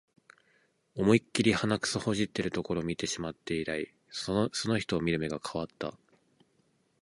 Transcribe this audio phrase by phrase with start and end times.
[0.95, 5.93] 思いっきり鼻くそほじってるところ見てしまって以来、その人を見る目が変わった